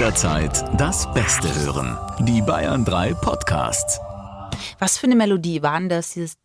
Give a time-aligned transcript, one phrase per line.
[0.00, 1.98] jederzeit das Beste hören.
[2.20, 4.00] Die Bayern 3 Podcasts.
[4.78, 6.14] Was für eine Melodie waren das?
[6.14, 6.38] Dieses.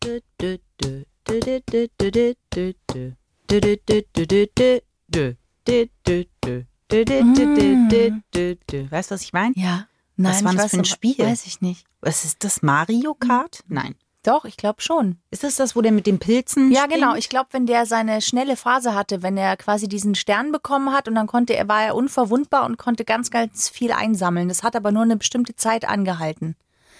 [8.91, 9.53] Weißt du, was ich meine?
[9.55, 9.87] Ja.
[10.17, 11.17] Nein, was war das für ein Spiel?
[11.17, 11.85] Weiß ich nicht.
[12.01, 13.61] Was ist das Mario Kart?
[13.69, 13.95] Nein.
[14.25, 15.19] Doch, ich glaube schon.
[15.29, 16.95] Ist das das, wo der mit den Pilzen Ja, springt?
[16.95, 17.15] genau.
[17.15, 21.07] Ich glaube, wenn der seine schnelle Phase hatte, wenn er quasi diesen Stern bekommen hat
[21.07, 24.47] und dann konnte er, war er unverwundbar und konnte ganz, ganz viel einsammeln.
[24.47, 26.55] Das hat aber nur eine bestimmte Zeit angehalten.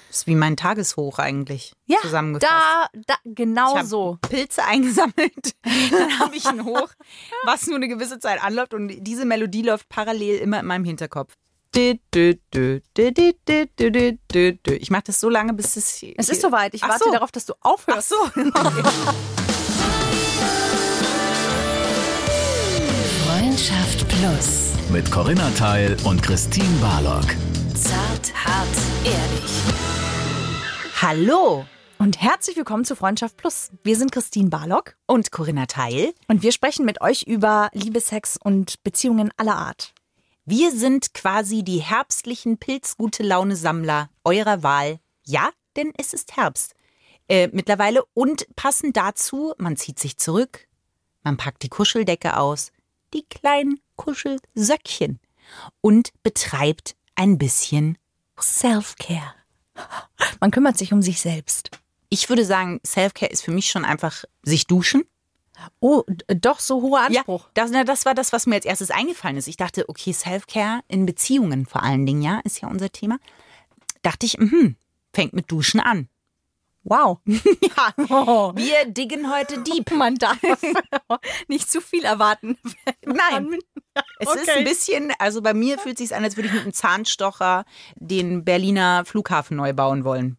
[0.10, 1.74] Das ist wie mein Tageshoch eigentlich.
[1.88, 2.54] Ja, zusammengefasst.
[2.54, 4.18] da, da genau so.
[4.22, 6.90] Pilze eingesammelt, dann habe ich ein Hoch,
[7.44, 11.34] was nur eine gewisse Zeit anläuft und diese Melodie läuft parallel immer in meinem Hinterkopf.
[14.80, 16.02] Ich mache das so lange, bis es.
[16.16, 16.74] Es ist soweit.
[16.74, 17.12] Ich warte so.
[17.12, 18.14] darauf, dass du aufhörst.
[18.14, 18.42] Ach so.
[18.56, 18.84] Okay.
[23.26, 24.72] Freundschaft Plus.
[24.90, 27.26] Mit Corinna Teil und Christine Barlock.
[27.74, 28.68] Zart, hart,
[29.04, 29.52] ehrlich.
[31.02, 31.66] Hallo
[31.98, 33.72] und herzlich willkommen zu Freundschaft Plus.
[33.84, 38.38] Wir sind Christine Barlock und Corinna Teil und wir sprechen mit euch über Liebe, Sex
[38.42, 39.95] und Beziehungen aller Art.
[40.48, 45.00] Wir sind quasi die herbstlichen Pilzgute Laune Sammler eurer Wahl.
[45.24, 46.76] Ja, denn es ist Herbst.
[47.28, 50.68] Äh, mittlerweile und passend dazu, man zieht sich zurück,
[51.24, 52.72] man packt die Kuscheldecke aus,
[53.16, 55.20] die kleinen Kuschelsöckchen
[55.82, 57.98] und betreibt ein bisschen
[58.40, 59.34] Self-Care.
[60.40, 61.72] Man kümmert sich um sich selbst.
[62.10, 65.06] Ich würde sagen, Self-Care ist für mich schon einfach sich duschen.
[65.80, 67.44] Oh, d- doch so hoher Anspruch.
[67.46, 69.48] Ja, das, na, das war das, was mir als erstes eingefallen ist.
[69.48, 73.18] Ich dachte, okay, Self-Care in Beziehungen vor allen Dingen, ja, ist ja unser Thema.
[74.02, 74.76] Dachte ich, mhm,
[75.14, 76.08] fängt mit Duschen an.
[76.84, 77.20] Wow.
[77.26, 78.52] Ja, Oh.
[78.56, 79.92] wir diggen heute deep.
[79.92, 80.38] Man darf
[81.48, 82.58] nicht zu viel erwarten.
[83.06, 83.58] Nein.
[84.20, 84.58] Es ist Okay.
[84.60, 87.64] ein bisschen, also bei mir fühlt es sich an, als würde ich mit einem Zahnstocher
[87.96, 90.38] den Berliner Flughafen neu bauen wollen.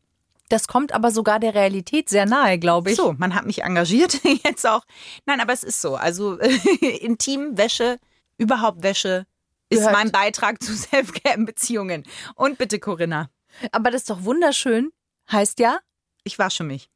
[0.49, 2.97] Das kommt aber sogar der Realität sehr nahe, glaube ich.
[2.97, 4.83] So, man hat mich engagiert, jetzt auch.
[5.25, 5.97] Nein, aber es ist so.
[5.97, 6.39] Also
[6.81, 7.99] intim, Wäsche,
[8.39, 9.27] überhaupt Wäsche
[9.69, 9.93] ist Gehört.
[9.95, 12.05] mein Beitrag zu Selfcare in Beziehungen.
[12.37, 13.31] Und bitte, Corinna,
[13.73, 14.93] Aber das ist doch wunderschön.
[15.31, 15.81] Heißt ja,
[16.23, 16.89] ich wasche mich.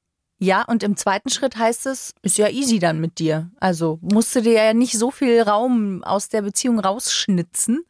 [0.43, 3.51] Ja, und im zweiten Schritt heißt es, ist ja easy dann mit dir.
[3.61, 7.85] Also musst du dir ja nicht so viel Raum aus der Beziehung rausschnitzen,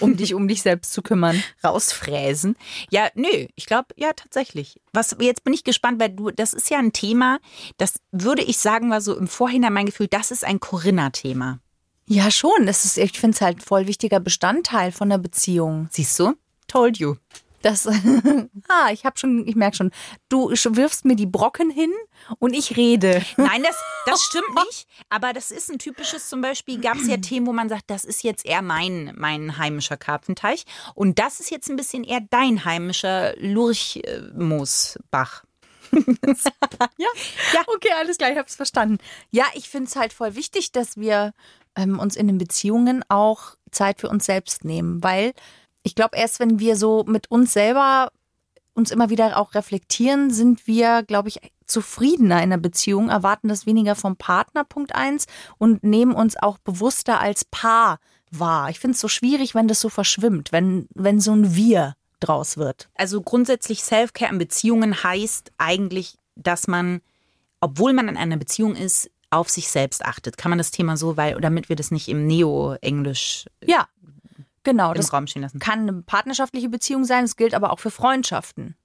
[0.00, 1.40] um dich um dich selbst zu kümmern.
[1.62, 2.56] rausfräsen.
[2.90, 4.80] Ja, nö, ich glaube, ja, tatsächlich.
[4.92, 7.38] Was, jetzt bin ich gespannt, weil du, das ist ja ein Thema,
[7.78, 11.60] das würde ich sagen, war so im Vorhinein mein Gefühl, das ist ein Corinna-Thema.
[12.06, 12.66] Ja, schon.
[12.66, 15.88] Das ist, ich finde es halt voll wichtiger Bestandteil von der Beziehung.
[15.92, 16.34] Siehst du?
[16.66, 17.14] Told you.
[17.62, 19.90] Das, ah, ich habe schon, ich merke schon,
[20.28, 21.92] du wirfst mir die Brocken hin
[22.38, 23.22] und ich rede.
[23.36, 24.86] Nein, das, das stimmt nicht.
[25.08, 28.04] Aber das ist ein typisches, zum Beispiel gab es ja Themen, wo man sagt, das
[28.04, 30.64] ist jetzt eher mein, mein heimischer Karpfenteich.
[30.94, 35.44] Und das ist jetzt ein bisschen eher dein heimischer Lurchmoosbach.
[35.92, 37.08] Ja,
[37.52, 37.60] ja.
[37.66, 38.96] Okay, alles klar, ich hab's verstanden.
[39.30, 41.34] Ja, ich finde es halt voll wichtig, dass wir
[41.76, 45.34] ähm, uns in den Beziehungen auch Zeit für uns selbst nehmen, weil
[45.82, 48.10] ich glaube, erst wenn wir so mit uns selber
[48.74, 53.66] uns immer wieder auch reflektieren, sind wir, glaube ich, zufriedener in der Beziehung, erwarten das
[53.66, 55.26] weniger vom Partner, Punkt eins,
[55.58, 57.98] und nehmen uns auch bewusster als Paar
[58.30, 58.70] wahr.
[58.70, 62.56] Ich finde es so schwierig, wenn das so verschwimmt, wenn, wenn so ein Wir draus
[62.56, 62.88] wird.
[62.94, 67.00] Also grundsätzlich Self-Care in Beziehungen heißt eigentlich, dass man,
[67.60, 70.36] obwohl man in einer Beziehung ist, auf sich selbst achtet.
[70.36, 73.88] Kann man das Thema so, weil, damit wir das nicht im Neo-Englisch Ja,
[74.64, 74.90] genau.
[74.90, 75.58] im Das Raum stehen lassen.
[75.58, 78.76] kann eine partnerschaftliche Beziehung sein, es gilt aber auch für Freundschaften.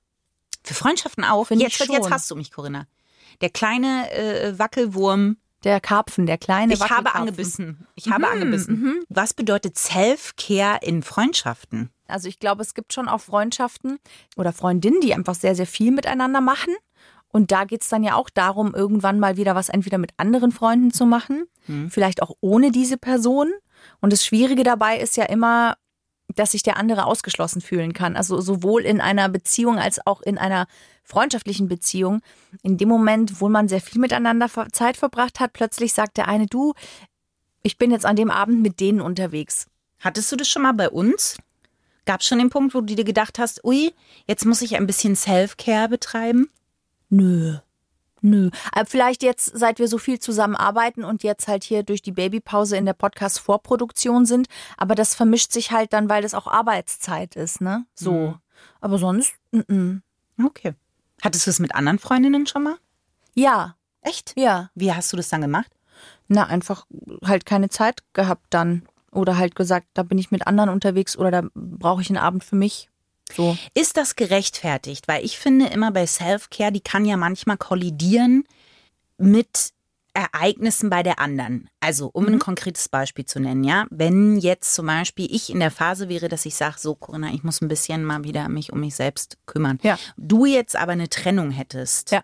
[0.63, 1.45] Für Freundschaften auch.
[1.47, 2.87] Finde Jetzt, ich jetzt hast du mich, Corinna.
[3.41, 5.37] Der kleine äh, Wackelwurm.
[5.63, 7.21] Der Karpfen, der kleine Ich habe Wackelkarpfen.
[7.21, 7.87] angebissen.
[7.95, 9.03] Ich habe angebissen.
[9.09, 11.89] Was bedeutet Self-Care in Freundschaften?
[12.07, 13.97] Also ich glaube, es gibt schon auch Freundschaften
[14.37, 16.73] oder Freundinnen, die einfach sehr, sehr viel miteinander machen.
[17.29, 20.51] Und da geht es dann ja auch darum, irgendwann mal wieder was entweder mit anderen
[20.51, 21.45] Freunden zu machen,
[21.89, 23.51] vielleicht auch ohne diese Person.
[23.99, 25.77] Und das Schwierige dabei ist ja immer,
[26.35, 28.15] dass sich der andere ausgeschlossen fühlen kann.
[28.15, 30.67] Also sowohl in einer Beziehung als auch in einer
[31.03, 32.21] freundschaftlichen Beziehung.
[32.63, 36.47] In dem Moment, wo man sehr viel miteinander Zeit verbracht hat, plötzlich sagt der eine,
[36.47, 36.73] du,
[37.63, 39.67] ich bin jetzt an dem Abend mit denen unterwegs.
[39.99, 41.37] Hattest du das schon mal bei uns?
[42.05, 43.93] Gab es schon den Punkt, wo du dir gedacht hast, ui,
[44.27, 46.49] jetzt muss ich ein bisschen Self-Care betreiben?
[47.09, 47.57] Nö.
[48.21, 48.49] Nö.
[48.71, 52.77] Aber vielleicht jetzt, seit wir so viel zusammenarbeiten und jetzt halt hier durch die Babypause
[52.77, 54.47] in der Podcast-Vorproduktion sind.
[54.77, 57.85] Aber das vermischt sich halt dann, weil das auch Arbeitszeit ist, ne?
[57.93, 58.11] So.
[58.11, 58.35] Mhm.
[58.81, 60.01] Aber sonst, mm -mm.
[60.43, 60.73] Okay.
[61.21, 62.75] Hattest du es mit anderen Freundinnen schon mal?
[63.33, 64.33] ja, Echt?
[64.37, 64.69] ja.
[64.73, 65.71] Wie hast du das dann gemacht?
[66.27, 66.85] Na, einfach
[67.23, 68.83] halt keine Zeit gehabt dann.
[69.11, 72.43] Oder halt gesagt, da bin ich mit anderen unterwegs oder da brauche ich einen Abend
[72.43, 72.89] für mich.
[73.33, 73.57] So.
[73.73, 75.07] Ist das gerechtfertigt?
[75.07, 78.45] Weil ich finde immer bei Self-Care, die kann ja manchmal kollidieren
[79.17, 79.73] mit
[80.13, 81.69] Ereignissen bei der anderen.
[81.79, 83.85] Also, um ein konkretes Beispiel zu nennen, ja.
[83.91, 87.43] Wenn jetzt zum Beispiel ich in der Phase wäre, dass ich sage, so Corinna, ich
[87.43, 89.77] muss ein bisschen mal wieder mich um mich selbst kümmern.
[89.83, 89.99] Ja.
[90.17, 92.11] Du jetzt aber eine Trennung hättest.
[92.11, 92.23] Ja.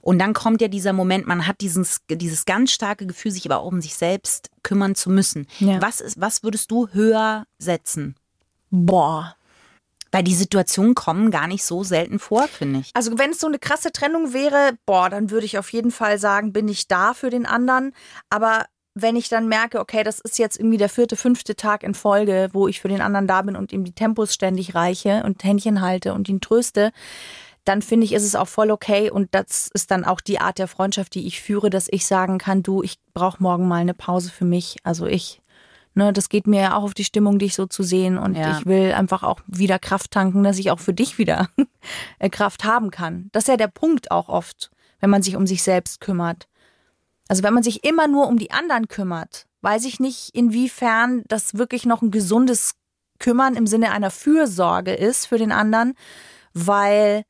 [0.00, 3.58] Und dann kommt ja dieser Moment, man hat dieses, dieses ganz starke Gefühl, sich aber
[3.60, 5.48] auch um sich selbst kümmern zu müssen.
[5.58, 5.82] Ja.
[5.82, 8.14] Was, ist, was würdest du höher setzen?
[8.70, 9.34] Boah.
[10.16, 12.90] Weil die Situationen kommen gar nicht so selten vor, finde ich.
[12.94, 16.18] Also wenn es so eine krasse Trennung wäre, boah, dann würde ich auf jeden Fall
[16.18, 17.92] sagen, bin ich da für den anderen.
[18.30, 18.64] Aber
[18.94, 22.48] wenn ich dann merke, okay, das ist jetzt irgendwie der vierte, fünfte Tag in Folge,
[22.54, 25.82] wo ich für den anderen da bin und ihm die Tempos ständig reiche und Händchen
[25.82, 26.92] halte und ihn tröste,
[27.66, 29.10] dann finde ich, ist es auch voll okay.
[29.10, 32.38] Und das ist dann auch die Art der Freundschaft, die ich führe, dass ich sagen
[32.38, 34.78] kann, du, ich brauche morgen mal eine Pause für mich.
[34.82, 35.42] Also ich,
[35.96, 38.18] ne, das geht mir ja auch auf die Stimmung, dich so zu sehen.
[38.18, 38.58] Und Ja.
[38.58, 41.48] ich will einfach auch wieder Kraft tanken, dass ich auch für dich wieder
[42.18, 43.28] äh, Kraft haben kann.
[43.32, 44.70] Das ist ja der Punkt auch oft,
[45.00, 46.46] wenn man sich um sich selbst kümmert.
[47.28, 51.54] Also wenn man sich immer nur um die anderen kümmert, weiß ich nicht, inwiefern das
[51.54, 52.74] wirklich noch ein gesundes
[53.18, 55.94] Kümmern im Sinne einer Fürsorge ist für den anderen,
[56.52, 57.24] weil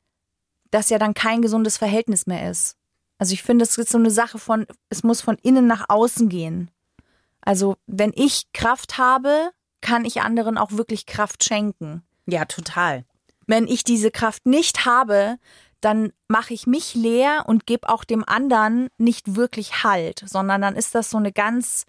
[0.69, 2.75] das ja dann kein gesundes Verhältnis mehr ist.
[3.17, 6.29] Also ich finde, es ist so eine Sache von, es muss von innen nach außen
[6.29, 6.69] gehen.
[7.47, 12.03] Also wenn ich Kraft habe, kann ich anderen auch wirklich Kraft schenken.
[12.25, 13.05] Ja, total.
[13.45, 15.37] Wenn ich diese Kraft nicht habe,
[15.79, 20.75] dann mache ich mich leer und gebe auch dem anderen nicht wirklich Halt, sondern dann
[20.75, 21.85] ist das so eine ganz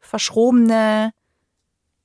[0.00, 1.12] verschrobene,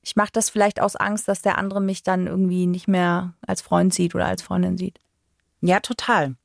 [0.00, 3.62] ich mache das vielleicht aus Angst, dass der andere mich dann irgendwie nicht mehr als
[3.62, 5.00] Freund sieht oder als Freundin sieht.
[5.60, 6.36] Ja, total.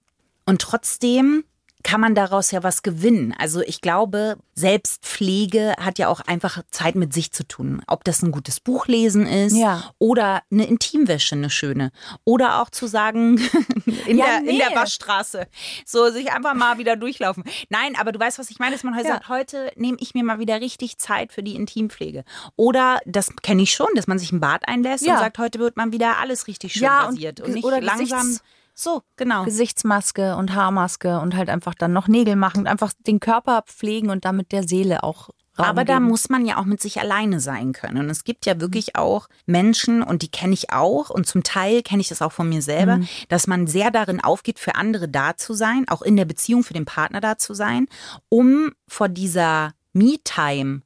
[0.48, 1.44] Und trotzdem
[1.88, 3.34] kann man daraus ja was gewinnen.
[3.40, 7.82] Also ich glaube, Selbstpflege hat ja auch einfach Zeit mit sich zu tun.
[7.88, 9.92] Ob das ein gutes Buch lesen ist Ja.
[9.98, 11.92] oder eine Intimwäsche, eine schöne.
[12.26, 13.38] Oder auch zu sagen,
[14.06, 14.58] in, Ja, der, in nee.
[14.58, 15.48] der Waschstraße.
[15.86, 17.44] So sich einfach mal wieder durchlaufen.
[17.70, 19.14] Nein, aber du weißt, was ich meine, dass man heute Ja.
[19.16, 22.24] sagt, heute nehme ich mir mal wieder richtig Zeit für die Intimpflege.
[22.58, 25.78] Oder, das kenne ich schon, dass man sich ein Bad einlässt und sagt, heute wird
[25.78, 27.40] man wieder alles richtig schön Ja, und rasiert.
[27.40, 28.20] Und, ge- nicht oder langsam.
[28.28, 28.44] Gesichts-
[28.80, 29.44] So, genau.
[29.44, 34.24] Gesichtsmaske und Haarmaske und halt einfach dann noch Nägel machen, einfach den Körper pflegen und
[34.24, 36.06] damit der Seele auch Raum Aber da geben.
[36.06, 37.98] muss man ja auch mit sich alleine sein können.
[37.98, 41.82] Und es gibt ja wirklich auch Menschen, und die kenne ich auch, und zum Teil
[41.82, 45.36] kenne ich das auch von mir selber, dass man sehr darin aufgeht, für andere da
[45.36, 47.88] zu sein, auch in der Beziehung für den Partner da zu sein,
[48.30, 50.82] um vor dieser Me-Time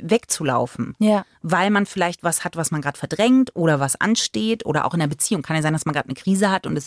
[0.00, 0.94] wegzulaufen.
[0.98, 1.24] ja.
[1.42, 5.00] Weil man vielleicht was hat, was man gerade verdrängt oder was ansteht oder auch in
[5.00, 5.42] der Beziehung.
[5.42, 6.86] Kann ja sein, dass man gerade eine Krise hat und es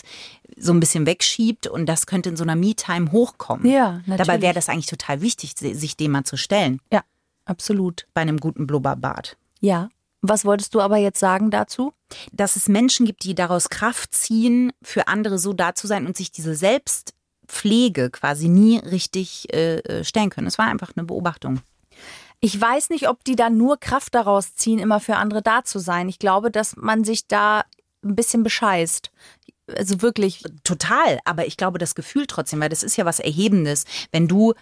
[0.56, 3.66] so ein bisschen wegschiebt und das könnte in so einer Me-Time hochkommen.
[3.70, 4.40] Ja, Dabei natürlich.
[4.42, 7.02] wäre das eigentlich total wichtig, sich dem mal zu stellen Ja,
[7.44, 8.06] absolut.
[8.14, 9.36] bei einem guten Blubberbad.
[9.60, 9.90] Ja.
[10.22, 11.92] Was wolltest du aber jetzt sagen dazu?
[12.32, 16.16] Dass es Menschen gibt, die daraus Kraft ziehen, für andere so da zu sein und
[16.16, 20.46] sich diese Selbstpflege quasi nie richtig äh, äh, stellen können.
[20.46, 21.60] Es war einfach eine Beobachtung.
[22.40, 25.78] Ich weiß nicht, ob die dann nur Kraft daraus ziehen, immer für andere da zu
[25.78, 26.08] sein.
[26.08, 27.64] Ich glaube, dass man sich da
[28.04, 29.10] ein bisschen bescheißt.
[29.76, 30.44] Also wirklich.
[30.62, 34.54] Total, aber ich glaube, das Gefühl trotzdem, weil das ist ja was Erhebendes, wenn du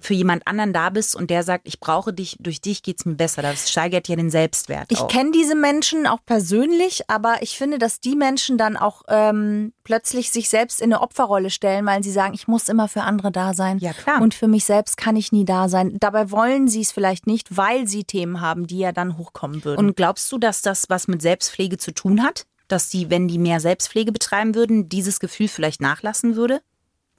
[0.00, 3.14] für jemand anderen da bist und der sagt, ich brauche dich, durch dich geht's mir
[3.14, 3.42] besser.
[3.42, 4.90] Das steigert ja den Selbstwert.
[4.90, 9.72] Ich kenne diese Menschen auch persönlich, aber ich finde, dass die Menschen dann auch ähm,
[9.84, 13.30] plötzlich sich selbst in eine Opferrolle stellen, weil sie sagen, ich muss immer für andere
[13.30, 13.78] da sein.
[13.78, 14.22] Ja, klar.
[14.22, 15.96] Und für mich selbst kann ich nie da sein.
[16.00, 19.78] Dabei wollen sie es vielleicht nicht, weil sie Themen haben, die ja dann hochkommen würden.
[19.78, 22.46] Und glaubst du, dass das was mit Selbstpflege zu tun hat?
[22.68, 26.62] Dass die, wenn die mehr Selbstpflege betreiben würden, dieses Gefühl vielleicht nachlassen würde?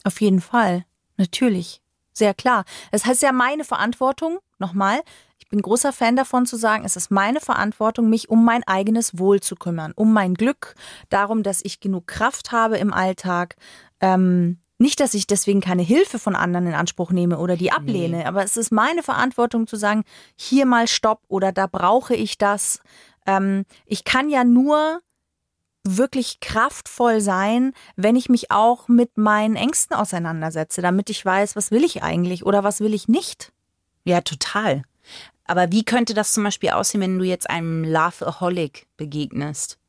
[0.04, 0.86] Auf jeden Fall.
[1.18, 1.82] Natürlich.
[2.18, 2.66] Sehr klar.
[2.92, 5.02] Es heißt ja meine Verantwortung, nochmal,
[5.38, 9.20] ich bin großer Fan davon zu sagen, es ist meine Verantwortung, mich um mein eigenes
[9.20, 10.74] Wohl zu kümmern, um mein Glück,
[11.10, 13.56] darum, dass ich genug Kraft habe im Alltag.
[14.02, 18.26] Ähm, nicht, dass ich deswegen keine Hilfe von anderen in Anspruch nehme oder die ablehne,
[18.26, 20.04] aber es ist meine Verantwortung zu sagen,
[20.36, 22.80] hier mal Stopp oder da brauche ich das.
[23.28, 25.02] Ähm, ich kann ja nur
[25.96, 31.72] wirklich kraftvoll sein, wenn ich mich auch mit meinen Ängsten auseinandersetze, damit ich weiß, was
[31.72, 33.54] will ich eigentlich oder was will ich nicht.
[34.04, 34.84] Ja, total.
[35.46, 39.80] Aber wie könnte das zum Beispiel aussehen, wenn du jetzt einem Loveaholic begegnest,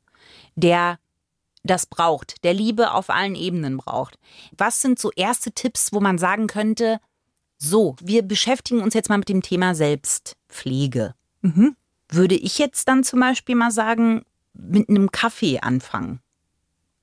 [0.55, 0.99] der
[1.65, 4.19] das braucht, der Liebe auf allen Ebenen braucht?
[4.57, 7.01] Was sind so erste Tipps, wo man sagen könnte,
[7.59, 11.15] so, wir beschäftigen uns jetzt mal mit dem Thema Selbstpflege.
[11.43, 11.77] Mhm.
[12.09, 14.23] Würde ich jetzt dann zum Beispiel mal sagen,
[14.59, 16.21] mit einem Kaffee anfangen?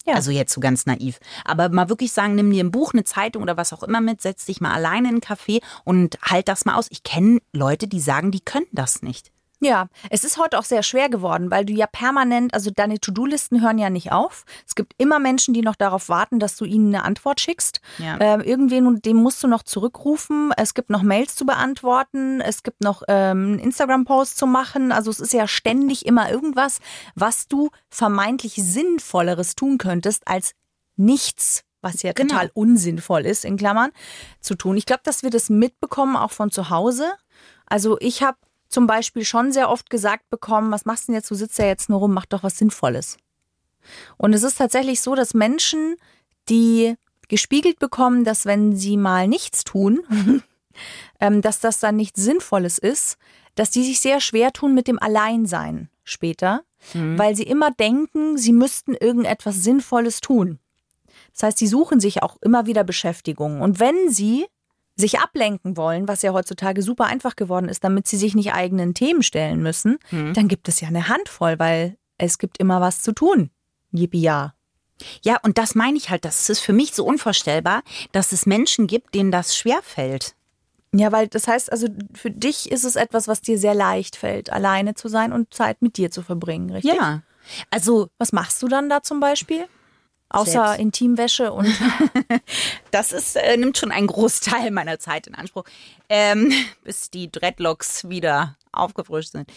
[0.05, 0.13] Ja.
[0.13, 1.19] Also jetzt so ganz naiv.
[1.45, 4.21] Aber mal wirklich sagen, nimm dir ein Buch, eine Zeitung oder was auch immer mit,
[4.21, 6.87] setz dich mal alleine in einen Café und halt das mal aus.
[6.91, 9.31] Ich kenne Leute, die sagen, die können das nicht.
[9.61, 13.61] Ja, es ist heute auch sehr schwer geworden, weil du ja permanent, also deine To-Do-Listen
[13.61, 14.43] hören ja nicht auf.
[14.67, 17.79] Es gibt immer Menschen, die noch darauf warten, dass du ihnen eine Antwort schickst.
[17.97, 18.17] Ja.
[18.19, 20.51] Ähm, irgendwen, dem musst du noch zurückrufen.
[20.57, 22.41] Es gibt noch Mails zu beantworten.
[22.41, 24.91] Es gibt noch ähm, einen Instagram-Post zu machen.
[24.91, 26.79] Also es ist ja ständig immer irgendwas,
[27.15, 30.53] was du vermeintlich Sinnvolleres tun könntest als
[30.97, 32.33] nichts was ja Genau.
[32.33, 33.91] total unsinnvoll ist, in Klammern,
[34.39, 34.75] zu tun.
[34.75, 37.13] Ich glaube, dass wir das mitbekommen, auch von zu Hause.
[37.67, 38.37] Also ich habe
[38.75, 41.65] zum Beispiel schon sehr oft gesagt bekommen, was machst du denn jetzt, du sitzt ja
[41.65, 43.15] jetzt nur rum, mach doch was Sinnvolles.
[44.17, 45.95] Und es ist tatsächlich so, dass Menschen,
[46.49, 46.95] die
[47.29, 50.03] gespiegelt bekommen, dass wenn sie mal nichts tun,
[51.21, 53.17] ähm, dass das dann nichts Sinnvolles ist,
[53.55, 56.63] dass die sich sehr schwer tun mit dem Alleinsein später,
[57.17, 60.59] weil sie immer denken, sie müssten irgendetwas Sinnvolles tun.
[61.31, 63.61] Das heißt, sie suchen sich auch immer wieder Beschäftigung.
[63.61, 64.47] Und wenn sie
[64.95, 68.93] sich ablenken wollen, was ja heutzutage super einfach geworden ist, damit sie sich nicht eigenen
[68.93, 73.11] Themen stellen müssen, dann gibt es ja eine Handvoll, weil es gibt immer was zu
[73.11, 73.49] tun.
[73.91, 74.53] Yippie ja.
[75.21, 77.83] Ja, und das meine ich halt, das ist für mich so unvorstellbar,
[78.13, 80.35] dass es Menschen gibt, denen das schwerfällt.
[80.93, 84.49] Ja, weil das heißt, also für dich ist es etwas, was dir sehr leicht fällt,
[84.49, 86.95] alleine zu sein und Zeit mit dir zu verbringen, richtig?
[86.95, 87.23] Ja.
[87.69, 89.65] Also, Was machst du dann da zum Beispiel?
[90.29, 90.79] Außer Selbst.
[90.79, 91.67] Intimwäsche und
[92.91, 95.65] das ist, äh, nimmt schon einen Großteil meiner Zeit in Anspruch,
[96.09, 96.51] ähm,
[96.83, 99.49] bis die Dreadlocks wieder aufgefrischt sind.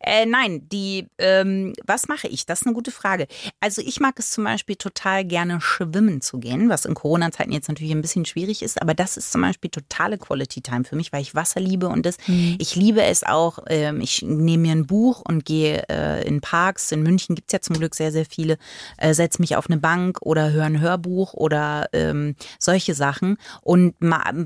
[0.00, 2.46] Äh, nein, die, ähm, was mache ich?
[2.46, 3.26] Das ist eine gute Frage.
[3.60, 7.68] Also ich mag es zum Beispiel total gerne schwimmen zu gehen, was in Corona-Zeiten jetzt
[7.68, 11.12] natürlich ein bisschen schwierig ist, aber das ist zum Beispiel totale Quality Time für mich,
[11.12, 12.16] weil ich Wasser liebe und das,
[12.58, 16.92] ich liebe es auch, ähm, ich nehme mir ein Buch und gehe äh, in Parks,
[16.92, 18.58] in München gibt's ja zum Glück sehr, sehr viele,
[18.98, 23.94] äh, setze mich auf eine Bank oder höre ein Hörbuch oder ähm, solche Sachen und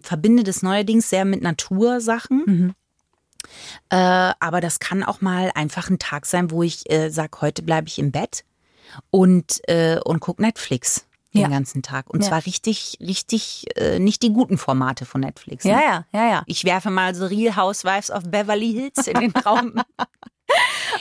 [0.02, 2.75] verbinde das neuerdings sehr mit Natursachen.
[3.97, 7.62] Äh, aber das kann auch mal einfach ein Tag sein, wo ich äh, sage, heute
[7.62, 8.45] bleibe ich im Bett
[9.11, 11.49] und, äh, und guck Netflix den Ja.
[11.49, 12.11] ganzen Tag.
[12.11, 12.29] Und Ja.
[12.31, 15.65] zwar richtig, richtig, äh, nicht die guten Formate von Netflix.
[15.65, 15.71] ne?
[15.73, 16.43] ja, ja, ja, ja.
[16.47, 19.75] Ich werfe mal so Real Housewives of Beverly Hills in den Raum.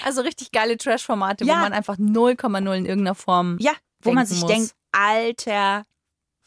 [0.03, 1.55] Also richtig geile Trash-Formate, Ja.
[1.55, 3.57] wo man einfach 0,0 in irgendeiner Form.
[3.59, 3.71] ja,
[4.01, 4.49] wo man sich muss.
[4.51, 5.85] denkt, alter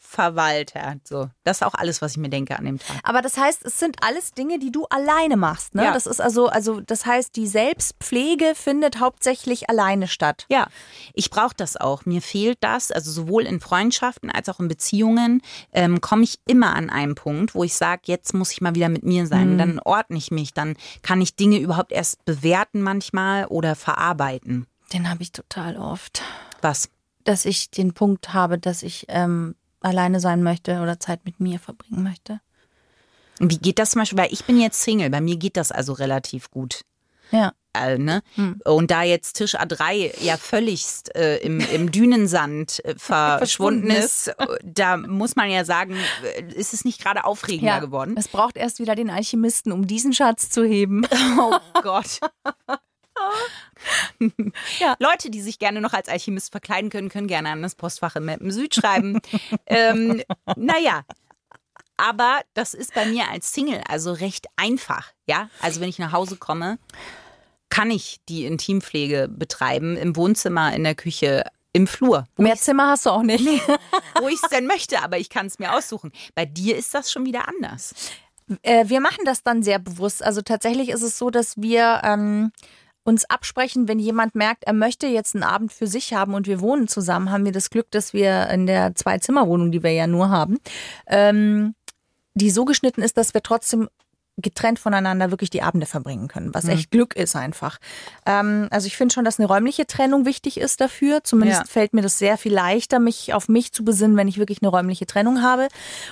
[0.01, 0.95] Verwalter.
[1.03, 2.97] So, das ist auch alles, was ich mir denke an dem Tag.
[3.03, 5.75] Aber das heißt, es sind alles Dinge, die du alleine machst.
[5.75, 5.83] Ne?
[5.83, 5.93] Ja.
[5.93, 10.45] Das ist also, also, das heißt, die Selbstpflege findet hauptsächlich alleine statt.
[10.49, 10.67] Ja,
[11.13, 12.05] ich brauche das auch.
[12.05, 15.41] Mir fehlt das, also sowohl in Freundschaften als auch in Beziehungen
[15.73, 18.89] ähm, komme ich immer an einen Punkt, wo ich sage, jetzt muss ich mal wieder
[18.89, 19.57] mit mir sein.
[19.57, 24.65] Dann ordne ich mich, dann kann ich Dinge überhaupt erst bewerten manchmal oder verarbeiten.
[24.93, 26.21] Den habe ich total oft.
[26.61, 26.89] Was?
[27.25, 31.59] Dass ich den Punkt habe, dass ich ähm, alleine sein möchte oder Zeit mit mir
[31.59, 32.41] verbringen möchte.
[33.39, 34.19] Wie geht das zum Beispiel?
[34.19, 36.81] Weil ich bin jetzt Single, bei mir geht das also relativ gut.
[37.31, 37.53] Ja.
[37.73, 38.23] Äh, ne?
[38.65, 44.27] Und da jetzt Tisch A3 ja völligst äh, im, im Dünensand äh, verschwunden Verschwunden ist,
[44.29, 45.95] äh, da muss man ja sagen,
[46.35, 48.15] äh, ist es nicht gerade aufregender geworden.
[48.17, 51.05] Es braucht erst wieder den Alchemisten, um diesen Schatz zu heben.
[51.39, 52.19] Oh Gott.
[54.79, 54.95] Ja.
[54.99, 58.25] Leute, die sich gerne noch als Alchemist verkleiden können, können gerne an das Postfach im
[58.25, 59.21] Mappen Süd schreiben.
[59.65, 60.21] ähm,
[60.55, 61.03] naja.
[61.97, 65.11] Aber das ist bei mir als Single also recht einfach.
[65.25, 66.79] Ja, also wenn ich nach Hause komme,
[67.69, 72.61] kann ich die Intimpflege betreiben im Wohnzimmer, in der Küche, im Flur, wo Mehr ich
[72.61, 73.45] Zimmer hast du auch nicht.
[73.45, 76.11] es denn möchte, aber ich kann es mir aussuchen.
[76.35, 77.93] Bei dir ist das schon wieder anders.
[78.63, 80.23] Äh, wir machen das dann sehr bewusst.
[80.23, 82.51] Also tatsächlich ist es so, dass wir ähm,
[83.03, 86.61] uns absprechen, wenn jemand merkt, er möchte jetzt einen Abend für sich haben und wir
[86.61, 90.29] wohnen zusammen, haben wir das Glück, dass wir in der Zwei-Zimmer-Wohnung, die wir ja nur
[90.29, 90.57] haben,
[91.07, 91.73] ähm,
[92.35, 93.89] die so geschnitten ist, dass wir trotzdem
[94.41, 97.77] getrennt voneinander wirklich die Abende verbringen können, was echt Glück ist einfach.
[98.25, 101.23] Ähm, also ich finde schon, dass eine räumliche Trennung wichtig ist dafür.
[101.25, 101.67] Zumindest Ja.
[101.67, 104.69] fällt mir das sehr viel leichter, mich auf mich zu besinnen, wenn ich wirklich eine
[104.69, 105.67] räumliche Trennung habe.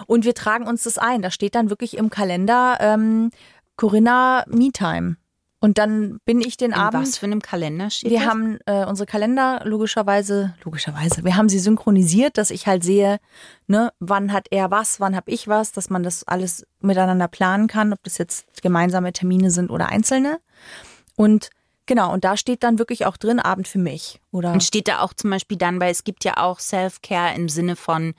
[0.08, 1.22] Und wir tragen uns das ein.
[1.22, 3.32] Da steht dann wirklich im Kalender ähm,
[3.78, 5.16] Corinna Me-Time.
[5.60, 7.02] Und dann bin ich den In Abend.
[7.02, 8.28] was für einem Kalender steht Wir das?
[8.28, 13.18] haben äh, unsere Kalender logischerweise, logischerweise, wir haben sie synchronisiert, dass ich halt sehe,
[13.66, 17.68] ne, wann hat er was, wann habe ich was, dass man das alles miteinander planen
[17.68, 20.40] kann, ob das jetzt gemeinsame Termine sind oder einzelne.
[21.16, 21.50] Und
[21.88, 24.22] genau, und da steht dann wirklich auch drin Abend für mich.
[24.32, 27.50] Oder Und steht da auch zum Beispiel dann, weil es gibt ja auch Self-Care im
[27.50, 28.14] Sinne von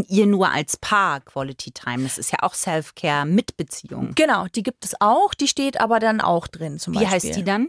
[0.00, 2.02] ihr nur als Paar Quality Time.
[2.04, 4.14] Das ist ja auch Self-Care mit Beziehung.
[4.14, 7.12] genau, die gibt es auch, die steht aber dann auch drin zum Wie Beispiel.
[7.12, 7.68] heißt die dann?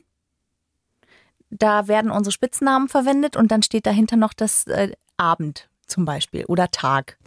[1.50, 6.46] Da werden unsere Spitznamen verwendet und dann steht dahinter noch das äh, Abend zum Beispiel
[6.46, 7.18] oder Tag.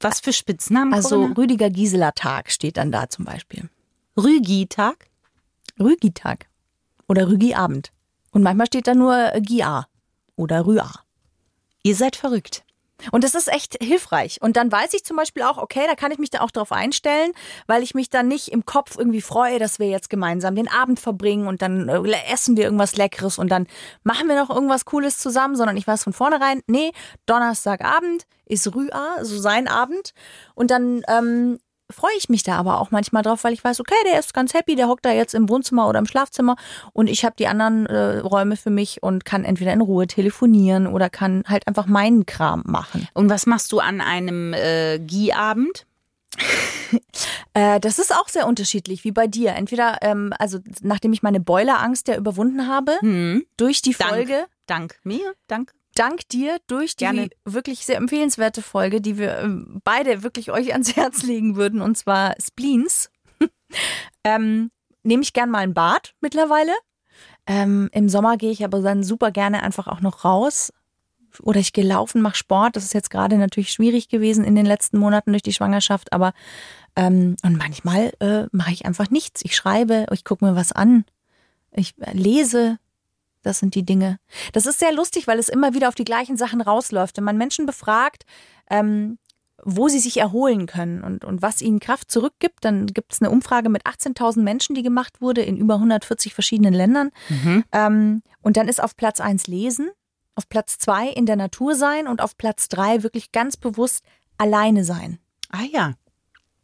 [0.00, 0.94] Was für Spitznamen?
[0.94, 1.34] Also Corinna?
[1.36, 3.68] Rüdiger Gisela Tag steht dann da zum Beispiel.
[4.16, 5.06] Rügi-Tag?
[5.80, 6.46] Rügi-Tag.
[7.08, 7.90] oder Rügi Abend.
[8.30, 9.88] Und manchmal steht da nur äh, Gia
[10.36, 10.92] oder Rüa.
[11.82, 12.64] Ihr seid verrückt.
[13.12, 14.40] Und das ist echt hilfreich.
[14.40, 16.72] Und dann weiß ich zum Beispiel auch, okay, da kann ich mich dann auch darauf
[16.72, 17.32] einstellen,
[17.66, 21.00] weil ich mich dann nicht im Kopf irgendwie freue, dass wir jetzt gemeinsam den Abend
[21.00, 23.66] verbringen und dann äh, essen wir irgendwas Leckeres und dann
[24.02, 26.92] machen wir noch irgendwas Cooles zusammen, sondern ich weiß von vornherein, nee,
[27.26, 30.12] Donnerstagabend ist Rüa, so sein Abend.
[30.54, 31.58] Und dann ähm,
[31.90, 34.54] freue ich mich da aber auch manchmal drauf, weil ich weiß, okay, der ist ganz
[34.54, 36.56] happy, der hockt da jetzt im Wohnzimmer oder im Schlafzimmer
[36.92, 40.86] und ich habe die anderen äh, Räume für mich und kann entweder in Ruhe telefonieren
[40.86, 43.08] oder kann halt einfach meinen Kram machen.
[43.14, 45.86] Und was machst du an einem äh, Gie-Abend?
[47.52, 49.54] Äh, das ist auch sehr unterschiedlich, wie bei dir.
[49.54, 53.44] Entweder, ähm, also nachdem ich meine Boilerangst ja überwunden habe, Hm.
[53.58, 54.10] durch die Dank.
[54.12, 55.72] Folge, Dank mir, dank.
[55.98, 57.30] Dank dir, durch die Gerne.
[57.44, 61.96] wirklich sehr empfehlenswerte Folge, die wir ähm, beide wirklich euch ans Herz legen würden, und
[61.96, 63.10] zwar Spleens,
[64.24, 64.70] ähm,
[65.02, 66.72] nehme ich gern mal ein Bad mittlerweile.
[67.46, 70.72] Ähm, Im Sommer gehe ich aber dann super gerne einfach auch noch raus.
[71.42, 72.76] Oder ich gehe laufen, mache Sport.
[72.76, 76.12] Das ist jetzt gerade natürlich schwierig gewesen in den letzten Monaten durch die Schwangerschaft.
[76.12, 76.32] Aber
[76.96, 79.40] ähm, und manchmal äh, mache ich einfach nichts.
[79.44, 81.04] Ich schreibe, ich gucke mir was an.
[81.70, 82.78] Ich äh, lese.
[83.42, 84.18] Das sind die Dinge.
[84.52, 87.16] Das ist sehr lustig, weil es immer wieder auf die gleichen Sachen rausläuft.
[87.16, 88.24] Wenn man Menschen befragt,
[88.70, 89.18] ähm,
[89.64, 93.30] wo sie sich erholen können und, und was ihnen Kraft zurückgibt, dann gibt es eine
[93.30, 97.10] Umfrage mit 18.000 Menschen, die gemacht wurde in über 140 verschiedenen Ländern.
[97.72, 99.90] Ähm, und dann ist auf Platz 1 Lesen,
[100.34, 104.04] auf Platz 2 in der Natur sein und auf Platz 3 wirklich ganz bewusst
[104.36, 105.18] alleine sein.
[105.50, 105.94] Ah ja.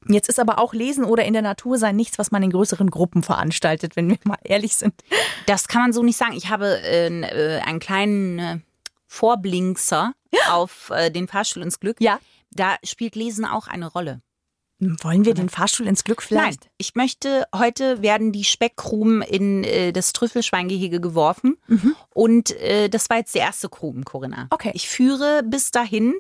[0.09, 2.91] Jetzt ist aber auch Lesen oder in der Natur sein nichts, was man in größeren
[2.91, 4.95] Gruppen veranstaltet, wenn wir mal ehrlich sind.
[5.47, 6.35] Das kann man so nicht sagen.
[6.35, 8.59] Ich habe äh, äh, einen kleinen äh,
[9.07, 10.13] Vorblinkser
[10.51, 12.01] auf äh, den Fahrstuhl ins Glück.
[12.01, 12.19] Ja.
[12.51, 14.21] Da spielt Lesen auch eine Rolle.
[14.81, 16.63] Wollen wir den Fahrstuhl ins Glück vielleicht?
[16.63, 21.57] Nein, ich möchte, heute werden die Speckkrumen in äh, das Trüffelschweingehege geworfen.
[22.13, 24.49] Und äh, das war jetzt der erste Krumen, Corinna.
[24.51, 24.73] Okay.
[24.75, 26.15] Ich führe bis dahin.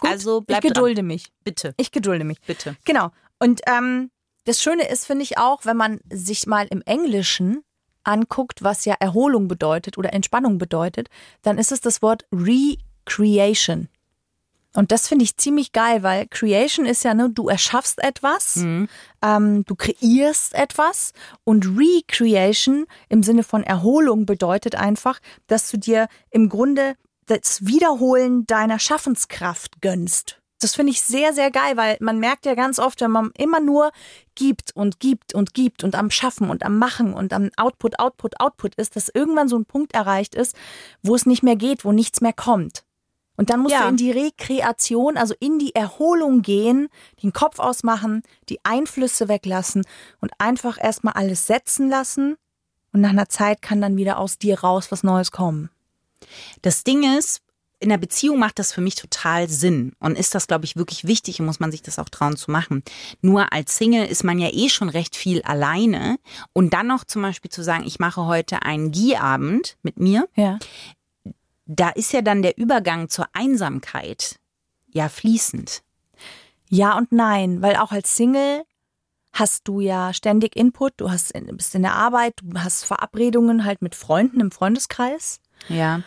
[0.00, 1.24] Gut, Also bleib ich gedulde mich.
[1.24, 1.32] dran.
[1.44, 2.40] Bitte, Ich gedulde mich.
[2.42, 2.76] bitte.
[2.84, 3.10] Genau.
[3.38, 4.10] Und ähm,
[4.44, 7.62] das Schöne ist, finde ich auch, wenn man sich mal im Englischen
[8.04, 11.08] anguckt, was ja Erholung bedeutet oder Entspannung bedeutet,
[11.42, 13.88] dann ist es das Wort Recreation.
[14.74, 18.56] Und das finde ich ziemlich geil, weil Creation ist ja, ne, du erschaffst etwas,
[19.22, 21.12] ähm, du kreierst etwas
[21.44, 26.94] und Recreation im Sinne von Erholung bedeutet einfach, dass du dir im Grunde
[27.26, 30.40] das Wiederholen deiner Schaffenskraft gönnst.
[30.60, 33.60] Das finde ich sehr, sehr geil, weil man merkt ja ganz oft, wenn man immer
[33.60, 33.90] nur
[34.34, 38.40] gibt und gibt und gibt und am Schaffen und am Machen und am Output, Output,
[38.40, 40.56] Output ist, dass irgendwann so ein Punkt erreicht ist,
[41.02, 42.84] wo es nicht mehr geht, wo nichts mehr kommt.
[43.36, 43.82] Und dann musst Ja.
[43.82, 46.88] du in die Rekreation, also in die Erholung gehen,
[47.22, 49.84] den Kopf ausmachen, die Einflüsse weglassen
[50.22, 52.36] und einfach erstmal alles setzen lassen.
[52.94, 55.68] Und nach einer Zeit kann dann wieder aus dir raus was Neues kommen.
[56.62, 57.40] Das Ding ist,
[57.78, 61.06] in der Beziehung macht das für mich total Sinn und ist das, glaube ich, wirklich
[61.06, 62.82] wichtig und muss man sich das auch trauen zu machen.
[63.20, 66.16] Nur als Single ist man ja eh schon recht viel alleine
[66.54, 70.58] und dann noch zum Beispiel zu sagen, ich mache heute einen Gie-Abend mit mir, Ja.
[71.66, 74.36] da ist ja dann der Übergang zur Einsamkeit
[74.88, 75.82] ja fließend.
[76.70, 78.64] Ja und nein, weil auch als Single
[79.32, 83.82] hast du ja ständig Input, du hast, bist in der Arbeit, du hast Verabredungen halt
[83.82, 85.40] mit Freunden im Freundeskreis.
[85.68, 86.02] Ja.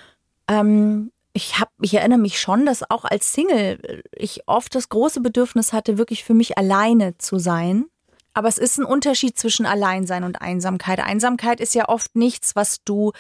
[0.48, 5.22] Ähm, ich hab, ich erinnere mich schon, dass auch als Single ich oft das große
[5.22, 7.86] Bedürfnis hatte, wirklich für mich alleine zu sein.
[8.34, 11.00] Aber es ist ein Unterschied zwischen Alleinsein und Einsamkeit.
[11.00, 13.12] Einsamkeit ist ja oft nichts, was du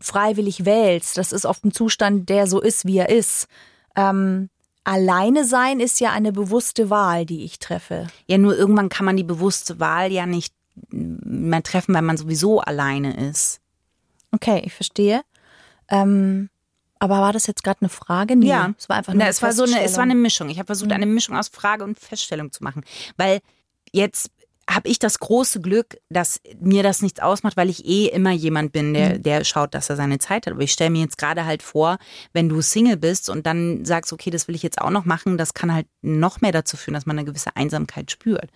[0.00, 1.18] freiwillig wählst.
[1.18, 3.48] Das ist oft ein Zustand, der so ist, wie er ist.
[3.96, 4.48] Ähm,
[4.84, 8.06] alleine sein ist ja eine bewusste Wahl, die ich treffe.
[8.26, 10.54] Ja, nur irgendwann kann man die bewusste Wahl ja nicht
[10.90, 13.60] mehr treffen, weil man sowieso alleine ist.
[14.32, 15.22] Okay, ich verstehe.
[15.88, 16.50] Ähm,
[16.98, 18.36] aber war das jetzt gerade eine Frage?
[18.36, 18.46] Nee,
[18.78, 20.48] es war einfach Na, eine es war so eine, es war eine Mischung.
[20.48, 22.84] Ich habe versucht, eine Mischung aus Frage und Feststellung zu machen.
[23.16, 23.40] Weil
[23.92, 24.30] jetzt
[24.68, 28.72] habe ich das große Glück, dass mir das nichts ausmacht, weil ich eh immer jemand
[28.72, 30.54] bin, der, der schaut, dass er seine Zeit hat.
[30.54, 31.98] Aber ich stelle mir jetzt gerade halt vor,
[32.32, 35.38] wenn du Single bist und dann sagst, okay, das will ich jetzt auch noch machen,
[35.38, 38.50] das kann halt noch mehr dazu führen, dass man eine gewisse Einsamkeit spürt.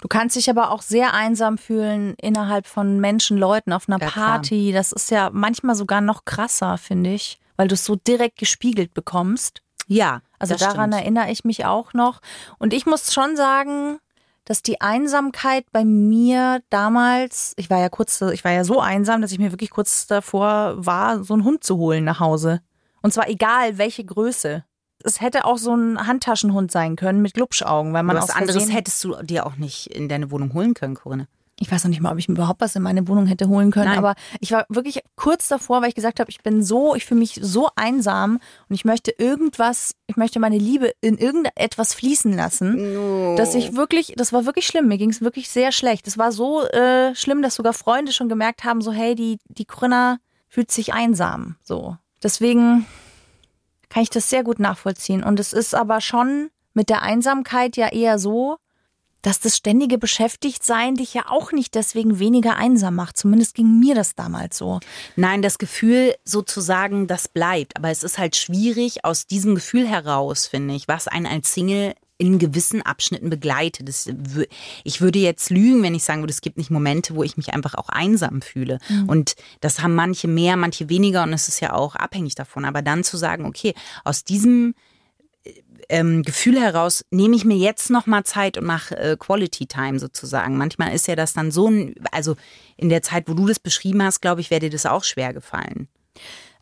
[0.00, 4.08] Du kannst dich aber auch sehr einsam fühlen innerhalb von Menschen, Leuten auf einer Ja,
[4.08, 4.26] klar.
[4.30, 4.72] Party.
[4.72, 8.94] Das ist ja manchmal sogar noch krasser, finde ich, weil du es so direkt gespiegelt
[8.94, 9.60] bekommst.
[9.86, 11.02] Ja, Also daran stimmt.
[11.02, 12.20] erinnere ich mich auch noch.
[12.58, 13.98] Und ich muss schon sagen,
[14.44, 19.20] dass die Einsamkeit bei mir damals, ich war ja kurz, ich war ja so einsam,
[19.20, 22.60] dass ich mir wirklich kurz davor war, so einen Hund zu holen nach Hause.
[23.02, 24.64] Und zwar egal welche Größe.
[25.04, 28.72] Es hätte auch so ein Handtaschenhund sein können mit Glubschaugen, weil man Was aus anderes
[28.72, 31.28] hättest du dir auch nicht in deine Wohnung holen können, Corinne.
[31.62, 33.70] Ich weiß noch nicht mal, ob ich mir überhaupt was in meine Wohnung hätte holen
[33.70, 33.98] können, Nein.
[33.98, 37.20] aber ich war wirklich kurz davor, weil ich gesagt habe, ich bin so, ich fühle
[37.20, 43.36] mich so einsam und ich möchte irgendwas, ich möchte meine Liebe in irgendetwas fließen lassen,
[43.36, 46.08] dass ich wirklich, das war wirklich schlimm, mir ging es wirklich sehr schlecht.
[46.08, 49.66] Es war so äh, schlimm, dass sogar Freunde schon gemerkt haben, so hey, die, die
[49.66, 50.16] Corinna
[50.48, 51.98] fühlt sich einsam, so.
[52.22, 52.86] Deswegen
[53.90, 57.88] kann ich das sehr gut nachvollziehen und es ist aber schon mit der Einsamkeit ja
[57.88, 58.56] eher so,
[59.22, 63.18] dass das ständige Beschäftigtsein dich ja auch nicht deswegen weniger einsam macht.
[63.18, 64.80] Zumindest ging mir das damals so.
[65.16, 67.76] Nein, das Gefühl sozusagen, das bleibt.
[67.76, 71.94] Aber es ist halt schwierig aus diesem Gefühl heraus, finde ich, was einen als Single
[72.20, 73.88] in gewissen Abschnitten begleitet.
[73.88, 74.08] Das,
[74.84, 77.54] ich würde jetzt lügen, wenn ich sagen würde, es gibt nicht Momente, wo ich mich
[77.54, 78.78] einfach auch einsam fühle.
[79.06, 82.64] Und das haben manche mehr, manche weniger und es ist ja auch abhängig davon.
[82.64, 84.74] Aber dann zu sagen, okay, aus diesem
[85.88, 89.98] ähm, Gefühl heraus nehme ich mir jetzt noch mal Zeit und mache äh, Quality Time
[89.98, 90.56] sozusagen.
[90.56, 92.36] Manchmal ist ja das dann so ein, also
[92.76, 95.32] in der Zeit, wo du das beschrieben hast, glaube ich, wäre dir das auch schwer
[95.32, 95.88] gefallen.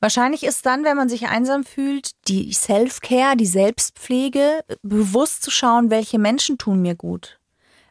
[0.01, 5.91] Wahrscheinlich ist dann, wenn man sich einsam fühlt, die Self-Care, die Selbstpflege, bewusst zu schauen,
[5.91, 7.39] welche Menschen tun mir gut.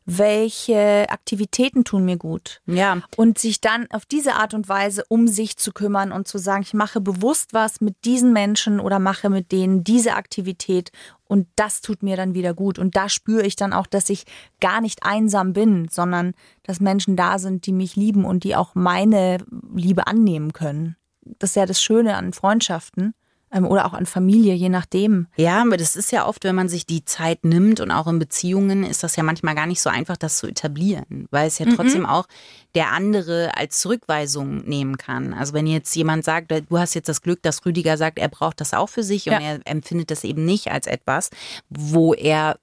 [0.10, 2.62] Welche Aktivitäten tun mir gut.
[2.66, 3.02] Ja.
[3.18, 6.62] Und sich dann auf diese Art und Weise um sich zu kümmern und zu sagen,
[6.62, 10.92] ich mache bewusst was mit diesen Menschen oder mache mit denen diese Aktivität
[11.26, 12.80] und das tut mir dann wieder gut.
[12.80, 14.24] Und da spüre ich dann auch, dass ich
[14.60, 18.76] gar nicht einsam bin, sondern dass Menschen da sind, die mich lieben und die auch
[18.76, 19.40] meine
[19.76, 20.96] Liebe annehmen können.
[21.40, 23.14] Das ist ja das Schöne an Freundschaften
[23.52, 25.28] ähm, oder auch an Familie, je nachdem.
[25.38, 28.20] Ja, aber das ist ja oft, wenn man sich die Zeit nimmt und auch in
[28.20, 31.66] Beziehungen ist das ja manchmal gar nicht so einfach, das zu etablieren, weil es ja
[31.74, 32.28] trotzdem auch
[32.76, 35.34] der andere als Zurückweisung nehmen kann.
[35.34, 38.60] Also wenn jetzt jemand sagt, du hast jetzt das Glück, dass Rüdiger sagt, er braucht
[38.60, 39.38] das auch für sich Ja.
[39.38, 41.30] und er empfindet das eben nicht als etwas,
[41.70, 42.58] wo er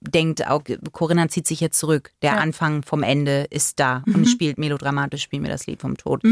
[0.00, 2.12] denkt, auch, Corinna zieht sich jetzt zurück.
[2.22, 2.38] Der Ja.
[2.38, 6.22] Anfang vom Ende ist da und spielt melodramatisch, spielen wir das Lied vom Tod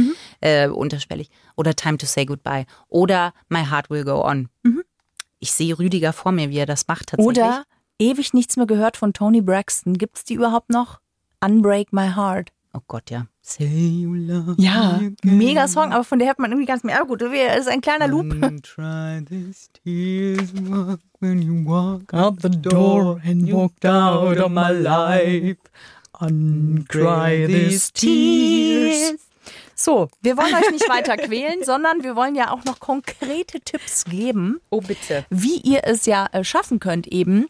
[0.40, 1.30] äh, unterschwellig.
[1.56, 2.66] Oder Time to Say Goodbye.
[2.88, 4.48] Oder My Heart Will Go On.
[5.38, 7.38] Ich sehe Rüdiger vor mir, wie er das macht tatsächlich.
[7.38, 7.64] Oder
[7.98, 9.94] ewig nichts mehr gehört von Tony Braxton.
[9.96, 11.00] Gibt's die überhaupt noch?
[11.42, 12.50] Unbreak My Heart.
[12.72, 13.26] Oh Gott, ja.
[13.42, 16.96] Say you love Ja, mega Song, aber von der hört man irgendwie ganz mehr.
[17.00, 18.30] Aber gut, es ist ein kleiner Loop.
[18.62, 24.70] Try this tears walk when you walk out the door and walked out of my
[24.70, 25.56] life.
[26.20, 29.14] Uncry these tears.
[29.74, 34.04] So, wir wollen euch nicht weiter quälen, sondern wir wollen ja auch noch konkrete Tipps
[34.04, 35.24] geben, Oh, bitte.
[35.30, 37.46] wie ihr es ja äh, schaffen könnt, eben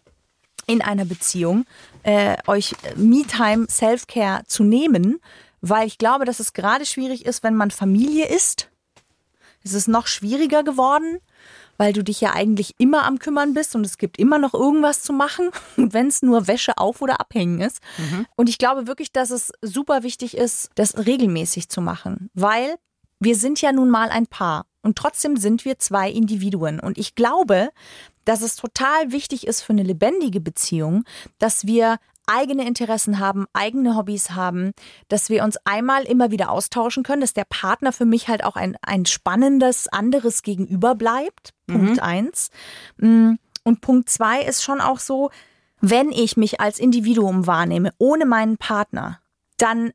[0.67, 1.65] in einer Beziehung
[2.03, 5.21] äh, euch äh, Me-Time, Self-Care zu nehmen,
[5.61, 8.71] weil ich glaube, dass es gerade schwierig ist, wenn man Familie ist.
[9.63, 11.19] Es ist noch schwieriger geworden,
[11.77, 15.03] weil du dich ja eigentlich immer am Kümmern bist und es gibt immer noch irgendwas
[15.03, 17.81] zu machen, wenn es nur Wäsche auf oder abhängen ist.
[18.37, 22.77] Und ich glaube wirklich, dass es super wichtig ist, das regelmäßig zu machen, weil
[23.19, 26.81] wir sind ja nun mal ein Paar und trotzdem sind wir zwei Individuen.
[26.81, 27.71] Und ich glaube,
[28.25, 31.05] dass es total wichtig ist für eine lebendige Beziehung,
[31.39, 34.73] dass wir eigene Interessen haben, eigene Hobbys haben,
[35.09, 38.57] dass wir uns einmal immer wieder austauschen können, dass der Partner für mich halt auch
[38.57, 41.53] ein, ein spannendes anderes Gegenüber bleibt.
[41.67, 42.51] Punkt eins.
[42.99, 45.31] Mm, Und Punkt zwei ist schon auch so,
[45.81, 49.21] wenn ich mich als Individuum wahrnehme, ohne meinen Partner,
[49.57, 49.93] dann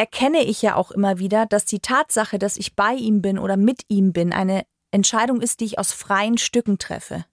[0.00, 3.58] erkenne ich ja auch immer wieder, dass die Tatsache, dass ich bei ihm bin oder
[3.58, 7.26] mit ihm bin, eine Entscheidung ist, die ich aus freien Stücken treffe.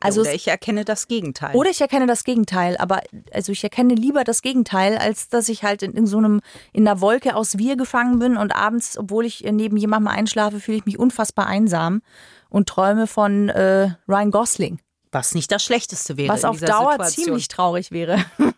[0.00, 1.54] Also Oder ich erkenne das Gegenteil.
[1.54, 5.62] oder ich erkenne das Gegenteil, aber also ich erkenne lieber das Gegenteil, als dass ich
[5.62, 6.40] halt in, in so einem
[6.72, 10.78] in einer Wolke aus wir gefangen bin und abends, obwohl ich neben jemandem einschlafe, fühle
[10.78, 12.02] ich mich unfassbar einsam
[12.48, 14.80] und träume von äh, Ryan Gosling,
[15.12, 16.32] was nicht das Schlechteste wäre.
[16.32, 17.24] was auf Dauer Situation.
[17.26, 18.18] ziemlich traurig wäre.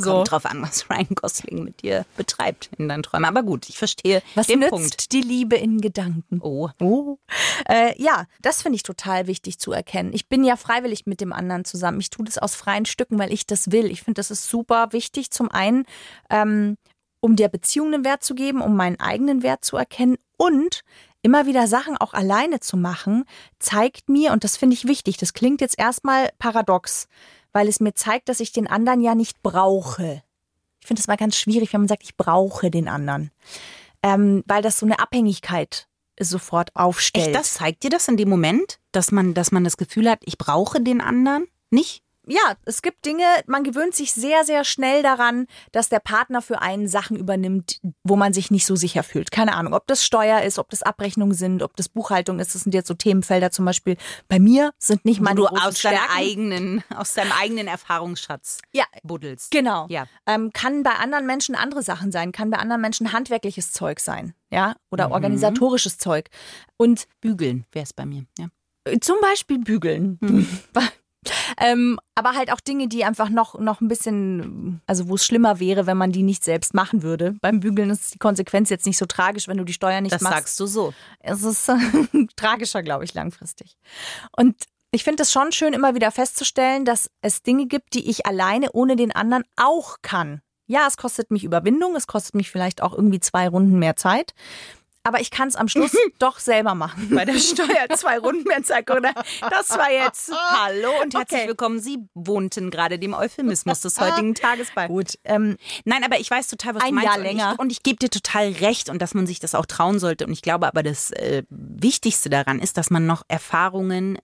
[0.00, 0.12] so.
[0.12, 3.24] Kommt drauf an, was Ryan Gosling mit dir betreibt in deinen Träumen.
[3.26, 5.12] Aber gut, ich verstehe Was den nützt Punkt.
[5.12, 6.40] die Liebe in Gedanken?
[6.42, 7.18] Oh, Oh.
[7.68, 10.12] Äh, ja, das finde ich total wichtig zu erkennen.
[10.12, 12.00] Ich bin ja freiwillig mit dem anderen zusammen.
[12.00, 13.90] Ich tue das aus freien Stücken, weil ich das will.
[13.90, 15.30] Ich finde, das ist super wichtig.
[15.30, 15.84] Zum einen,
[16.30, 16.76] ähm,
[17.20, 20.80] um der Beziehung einen Wert zu geben, um meinen eigenen Wert zu erkennen und
[21.22, 23.24] immer wieder Sachen auch alleine zu machen,
[23.58, 27.08] zeigt mir, und das finde ich wichtig, das klingt jetzt erstmal paradox,
[27.52, 30.22] weil es mir zeigt, dass ich den anderen ja nicht brauche.
[30.80, 33.30] Ich finde es mal ganz schwierig, wenn man sagt, ich brauche den anderen.
[34.02, 37.28] Ähm, weil das so eine Abhängigkeit sofort aufstellt.
[37.28, 40.20] echt, das zeigt dir das in dem Moment, dass man, dass man das Gefühl hat,
[40.24, 42.02] ich brauche den anderen nicht?
[42.26, 46.60] Ja, es gibt Dinge, man gewöhnt sich sehr, sehr schnell daran, dass der Partner für
[46.60, 49.30] einen Sachen übernimmt, wo man sich nicht so sicher fühlt.
[49.30, 52.54] Keine Ahnung, ob das Steuer ist, ob das Abrechnungen sind, ob das Buchhaltung ist.
[52.54, 53.96] Das sind jetzt so Themenfelder zum Beispiel.
[54.28, 55.98] Bei mir sind nicht Wo meine du großen aus, Stärken.
[56.14, 59.50] eigenen, aus deinem eigenen Erfahrungsschatz Ja, buddelst.
[59.50, 59.86] Genau.
[59.88, 60.06] Ja.
[60.26, 64.34] Ähm, kann bei anderen Menschen andere Sachen sein, kann bei anderen Menschen handwerkliches Zeug sein,
[64.50, 66.28] ja, oder organisatorisches Zeug.
[66.76, 68.24] Und Bügeln wäre es bei mir.
[68.38, 68.48] Ja.
[69.00, 70.18] zum Beispiel bügeln.
[71.58, 75.60] ähm, aber halt auch Dinge, die einfach noch, noch ein bisschen, also wo es schlimmer
[75.60, 77.34] wäre, wenn man die nicht selbst machen würde.
[77.40, 80.22] Beim Bügeln ist die Konsequenz jetzt nicht so tragisch, wenn du die Steuer nicht Das
[80.22, 80.36] machst.
[80.36, 80.94] sagst du so.
[81.20, 81.70] Es ist
[82.36, 83.76] tragischer, glaube ich, langfristig.
[84.36, 84.56] Und
[84.92, 88.72] ich finde es schon schön, immer wieder festzustellen, dass es Dinge gibt, die ich alleine
[88.72, 90.40] ohne den anderen auch kann.
[90.66, 94.34] Ja, es kostet mich Überwindung, es kostet mich vielleicht auch irgendwie zwei Runden mehr Zeit.
[95.02, 97.08] Aber ich kann es am Schluss doch selber machen.
[97.14, 99.14] Bei der Steuer zwei Runden mehr Zeit, oder?
[99.48, 100.30] Das war jetzt
[100.62, 101.48] Hallo und herzlich Okay.
[101.48, 101.80] willkommen.
[101.80, 104.88] Sie wohnten gerade dem Euphemismus des heutigen Tages bei.
[104.88, 107.06] Gut, ähm, Nein, aber ich weiß total, was Ein du meinst.
[107.08, 107.52] Jahr und länger.
[107.54, 110.26] Ich, und ich gebe dir total recht und dass man sich das auch trauen sollte.
[110.26, 114.18] Und ich glaube aber, das äh, Wichtigste daran ist, dass man noch Erfahrungen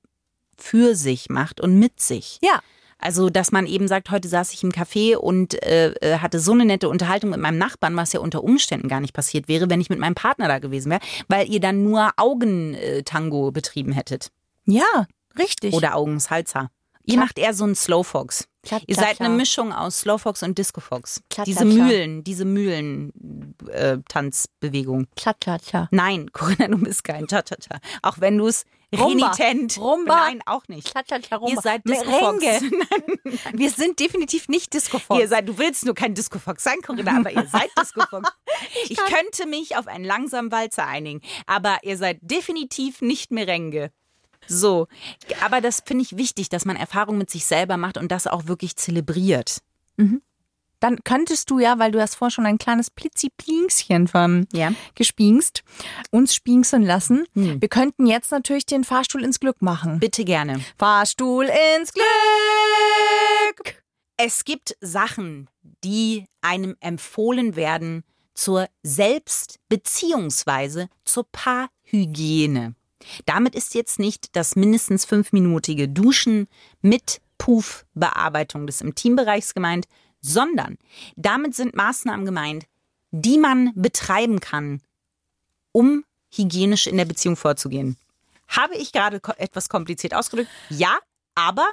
[0.58, 2.38] für sich macht und mit sich.
[2.42, 2.60] ja,
[2.98, 6.52] Also, dass man eben sagt, heute saß ich im Café und äh, äh, hatte so
[6.52, 9.80] eine nette Unterhaltung mit meinem Nachbarn, was ja unter Umständen gar nicht passiert wäre, wenn
[9.80, 14.30] ich mit meinem Partner da gewesen wäre, weil ihr dann nur Augentango betrieben hättet.
[14.64, 15.06] ja,
[15.38, 15.74] richtig.
[15.74, 16.70] Oder Augensalsa.
[17.04, 17.26] Ihr Klar.
[17.26, 18.48] macht eher so einen Slowfox.
[18.64, 19.28] Klar, Ihr seid klar.
[19.28, 21.22] eine Mischung aus Slowfox und Discofox.
[21.46, 21.64] Diese.
[21.64, 25.06] Mühlen, diese Mühlen-Tanzbewegung.
[25.14, 25.86] Tja, tja, tja.
[25.92, 27.78] Nein, Corinna, du bist kein Cha-Cha-Cha.
[28.02, 29.32] Auch wenn du es Rumba.
[29.32, 29.78] renitent.
[29.78, 30.16] Rumba.
[30.16, 30.92] Nein, auch nicht.
[30.92, 31.18] Tja,
[31.48, 32.44] Ihr seid Discofox.
[33.52, 35.20] Wir sind definitiv nicht Discofox.
[35.20, 38.30] Ihr seid, du willst nur kein Discofox sein, Corinna, aber ihr seid Discofox.
[38.88, 43.90] ich könnte mich auf einen langsamen Walzer einigen, aber ihr seid definitiv nicht Merengue.
[44.46, 44.86] So,
[45.44, 48.46] aber das finde ich wichtig, dass man Erfahrung mit sich selber macht und das auch
[48.46, 49.58] wirklich zelebriert.
[50.86, 54.70] Dann könntest du ja, weil du hast vorher schon ein kleines Plitziplingschen vom Ja.
[54.94, 55.64] gespinkst,
[56.12, 57.24] uns spinksen lassen.
[57.34, 57.60] Hm.
[57.60, 59.98] Wir könnten jetzt natürlich den Fahrstuhl ins Glück machen.
[59.98, 60.60] Bitte gerne.
[60.78, 61.46] Fahrstuhl
[61.76, 62.04] ins Glück!
[64.16, 65.50] Es gibt Sachen,
[65.82, 72.76] die einem empfohlen werden zur Selbst- beziehungsweise zur Paarhygiene.
[73.24, 76.46] Damit ist jetzt nicht das mindestens fünfminütige Duschen
[76.80, 79.86] mit Puff-Bearbeitung des Intimbereichs gemeint,
[80.26, 80.78] sondern
[81.16, 82.66] damit sind Maßnahmen gemeint,
[83.10, 84.82] die man betreiben kann,
[85.72, 87.96] um hygienisch in der Beziehung vorzugehen.
[88.48, 90.50] Habe ich gerade etwas kompliziert ausgedrückt?
[90.68, 90.98] Ja,
[91.34, 91.66] aber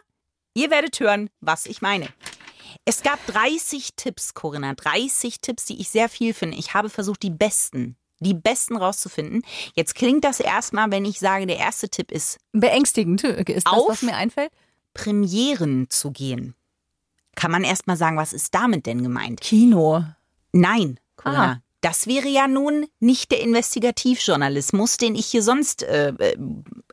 [0.53, 2.07] ihr werdet hören, was ich meine.
[2.85, 6.57] Es gab 30 Tipps, Corinna, 30 Tipps, die ich sehr viel finde.
[6.57, 9.43] Ich habe versucht, die besten, die besten rauszufinden.
[9.75, 13.89] Jetzt klingt das erstmal, wenn ich sage, der erste Tipp ist, Beängstigend ist das, Auf.
[13.89, 14.51] was mir einfällt.
[14.93, 16.55] Premieren zu gehen.
[17.35, 19.41] Kann man erstmal sagen, was ist damit denn gemeint?
[19.41, 20.03] Kino.
[20.51, 21.53] Nein, Corinna.
[21.53, 21.61] Ah.
[21.81, 26.37] Das wäre ja nun nicht der Investigativjournalismus, den ich hier sonst äh, äh,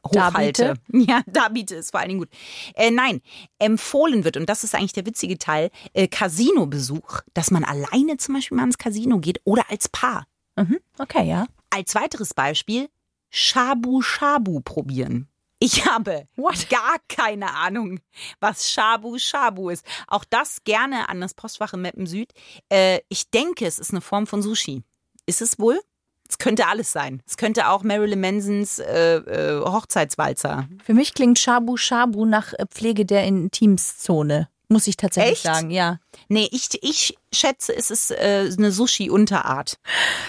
[0.04, 0.74] hochhalte.
[0.92, 2.30] Ja, da biete ist vor allen Dingen gut.
[2.74, 3.20] Äh, nein,
[3.60, 8.34] empfohlen wird, und das ist eigentlich der witzige Teil, äh, Casino-Besuch, dass man alleine zum
[8.34, 10.26] Beispiel mal ins Casino geht oder als Paar.
[10.56, 10.80] Mhm.
[10.98, 11.46] Okay, ja.
[11.70, 12.88] Als weiteres Beispiel
[13.30, 15.28] Shabu Shabu probieren.
[15.62, 16.70] Ich habe What?
[16.70, 18.00] gar keine Ahnung,
[18.40, 19.84] was Shabu Shabu ist.
[20.08, 22.32] Auch das gerne an das Postfach im Meppen Süd.
[22.70, 24.82] Äh, ich denke, es ist eine Form von Sushi.
[25.26, 25.78] Ist es wohl?
[26.26, 27.22] Es könnte alles sein.
[27.26, 30.68] Es könnte auch Marilyn Mansons äh, äh, Hochzeitswalzer.
[30.82, 34.48] Für mich klingt Shabu Shabu nach Pflege der Intimszone.
[34.72, 35.42] Muss ich tatsächlich Echt?
[35.42, 35.98] sagen, ja.
[36.28, 39.80] Nee, ich, ich schätze, es ist äh, eine Sushi-Unterart.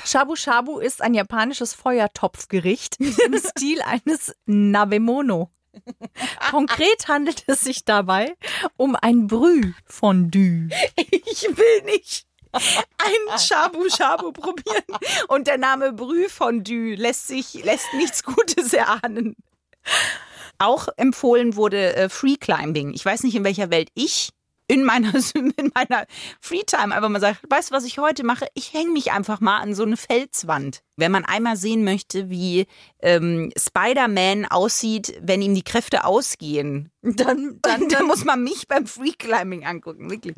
[0.03, 5.51] Shabu Shabu ist ein japanisches Feuertopfgericht im Stil eines Nabemono.
[6.49, 8.35] Konkret handelt es sich dabei
[8.77, 10.69] um ein Brühfondue.
[10.95, 14.83] Ich will nicht ein Shabu Shabu probieren.
[15.27, 19.35] Und der Name Brühfondue lässt sich, lässt nichts Gutes erahnen.
[20.61, 22.93] Auch empfohlen wurde äh, Free Climbing.
[22.93, 24.29] Ich weiß nicht, in welcher Welt ich
[24.71, 26.05] in meiner, in meiner
[26.39, 28.45] Freetime einfach mal sagt, weißt du, was ich heute mache?
[28.53, 30.81] Ich hänge mich einfach mal an so eine Felswand.
[30.95, 32.67] Wenn man einmal sehen möchte, wie
[33.01, 38.85] ähm, Spider-Man aussieht, wenn ihm die Kräfte ausgehen, Dann, dann, dann muss man mich beim
[38.85, 40.35] Free Climbing angucken, wirklich.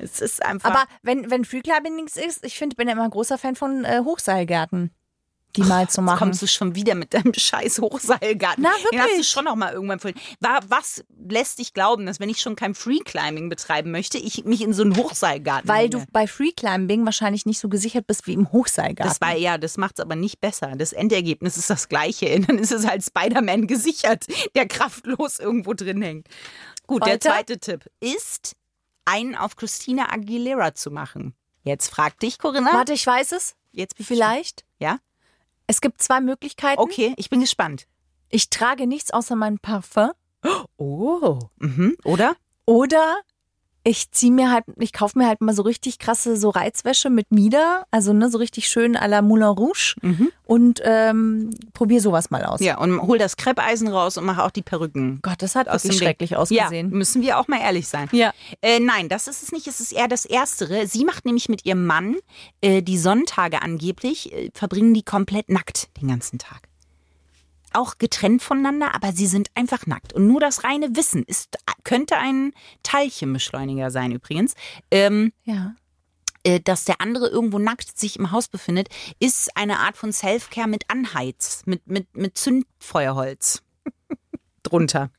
[0.00, 0.68] Es ist einfach.
[0.68, 3.84] Aber wenn, wenn Freeclimbing nichts ist, ich finde, bin ja immer ein großer Fan von
[3.84, 4.90] äh, Hochseilgärten,
[5.56, 6.18] die mal zu Jetzt machen.
[6.18, 8.62] kommst du schon wieder mit deinem scheiß Hochseilgarten.
[8.62, 9.28] Na, Den hast du wirklich?
[9.28, 10.00] schon noch mal irgendwann.
[10.40, 14.60] War, was lässt dich glauben, dass wenn ich schon kein Freeclimbing betreiben möchte, ich mich
[14.62, 15.90] in so einen Hochseilgarten Weil hänge?
[15.90, 19.08] du bei Freeclimbing wahrscheinlich nicht so gesichert bist wie im Hochseilgarten.
[19.12, 20.72] das war ja, das macht's aber nicht besser.
[20.76, 22.38] Das Endergebnis ist das gleiche.
[22.46, 26.28] Dann ist es halt Spider-Man gesichert, der kraftlos irgendwo drin hängt.
[26.86, 27.30] Gut, der Weiter?
[27.30, 28.56] zweite Tipp ist,
[29.04, 31.34] einen auf Christina Aguilera zu machen.
[31.62, 32.72] Jetzt frag dich, Corinna.
[32.72, 33.54] Warte, ich weiß es.
[33.72, 34.64] Jetzt Vielleicht.
[34.78, 34.98] Ja?
[35.70, 36.80] Es gibt zwei Möglichkeiten.
[36.80, 37.86] Okay, ich bin gespannt.
[38.28, 40.10] Ich trage nichts außer mein Parfum.
[40.76, 41.38] Oh.
[41.58, 41.96] Mhm.
[42.02, 42.34] Oder?
[42.66, 43.20] Oder
[43.82, 47.30] ich ziehe mir halt, ich kaufe mir halt mal so richtig krasse so Reizwäsche mit
[47.30, 49.94] Mieder, also ne, so richtig schön à la Moulin Rouge
[50.44, 52.60] und ähm, probiere sowas mal aus.
[52.60, 55.20] Ja, und hol das Kreppeisen raus und mach auch die Perücken.
[55.22, 56.06] Gott, das hat Aus wirklich Ding.
[56.06, 56.90] schrecklich Ja, ausgesehen.
[56.90, 58.08] müssen wir auch mal ehrlich sein.
[58.12, 58.32] Ja.
[58.62, 59.66] Äh, nein, das ist es nicht.
[59.66, 60.86] Es ist eher das Erstere.
[60.86, 62.16] Sie macht nämlich mit ihrem Mann
[62.60, 66.62] äh, die Sonntage angeblich, äh, verbringen die komplett nackt den ganzen Tag.
[67.72, 70.12] Auch getrennt voneinander, aber sie sind einfach nackt.
[70.12, 72.52] Und nur das reine Wissen ist, könnte ein
[72.82, 74.54] Teilchenbeschleuniger sein übrigens.
[74.90, 75.74] Ähm, Ja.
[76.42, 80.68] äh, dass der andere irgendwo nackt sich im Haus befindet, ist eine Art von Selfcare
[80.68, 83.62] mit Anheiz, mit, mit, mit Zündfeuerholz
[84.62, 85.10] drunter.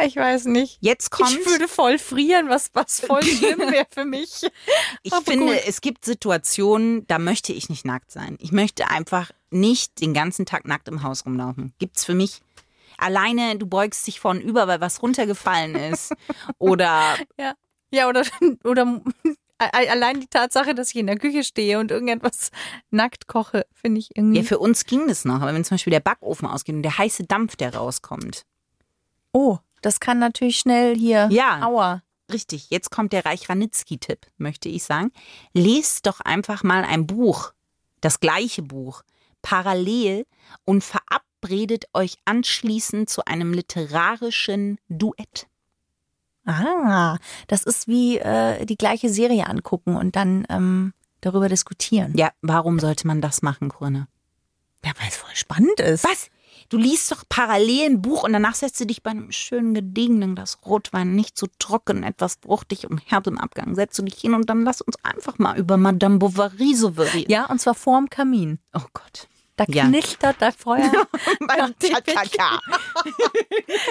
[0.06, 0.78] Ich weiß nicht.
[0.80, 1.30] Jetzt kommt.
[1.30, 4.46] Ich würde voll frieren, was, was voll schlimm wäre für mich.
[5.02, 5.62] Ich Aber finde, gut.
[5.66, 8.36] es gibt Situationen, da möchte ich nicht nackt sein.
[8.40, 11.72] Ich möchte einfach nicht den ganzen Tag nackt im Haus rumlaufen.
[11.78, 12.40] Gibt's für mich
[12.98, 16.12] alleine, du beugst dich vorn über, weil was runtergefallen ist.
[16.58, 17.54] Oder Ja.
[17.92, 18.22] Ja, oder,
[18.62, 19.02] oder
[19.58, 22.52] allein die Tatsache, dass ich in der Küche stehe und irgendetwas
[22.90, 24.38] nackt koche, finde ich irgendwie.
[24.38, 26.98] ja, für uns ging das noch, aber wenn zum Beispiel der Backofen ausgeht und der
[26.98, 28.46] heiße Dampf, der rauskommt.
[29.32, 31.28] oh, das kann natürlich schnell hier.
[31.30, 31.62] Ja.
[31.62, 32.02] Aua.
[32.32, 35.10] Richtig, jetzt kommt der Reich Ranitzky-Tipp, möchte ich sagen.
[35.52, 37.52] Lest doch einfach mal ein Buch,
[38.00, 39.02] das gleiche Buch,
[39.42, 40.26] parallel
[40.64, 45.48] und verabredet euch anschließend zu einem literarischen Duett.
[46.46, 52.14] Ah, das ist wie äh, die gleiche Serie angucken und dann ähm, darüber diskutieren.
[52.16, 54.08] Ja, warum sollte man das machen, Corinna?
[54.84, 56.04] Ja, weil es voll spannend ist.
[56.04, 56.30] Was?
[56.70, 60.36] Du liest doch parallel ein Buch und danach setzt du dich bei einem schönen gediegenen
[60.36, 64.34] Glas Rotwein, nicht zu trocken, etwas fruchtig und herb im Abgang, setzt du dich hin
[64.34, 67.24] und dann lass uns einfach mal über Madame Bovary souverän.
[67.28, 68.60] Ja, und zwar vorm Kamin.
[68.72, 69.26] Oh Gott.
[69.56, 69.84] Da Ja.
[69.86, 70.90] knistert das Feuer.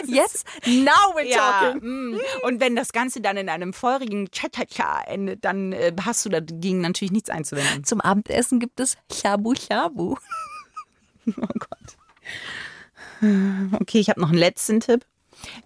[0.07, 1.81] Yes, now we're Ja, talking.
[2.13, 2.19] mm.
[2.43, 6.81] und wenn das Ganze dann in einem feurigen Cha-Cha-Cha endet, dann äh, hast du dagegen
[6.81, 7.83] natürlich nichts einzuwenden.
[7.83, 10.15] Zum Abendessen gibt es Shabu Shabu.
[11.27, 11.97] Oh Gott.
[13.21, 15.05] Okay, ich habe noch einen letzten Tipp.